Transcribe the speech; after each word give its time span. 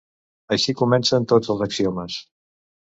Així 0.57 0.75
comencen 0.81 1.29
tots 1.35 1.55
els 1.57 1.65
axiomes. 1.69 2.21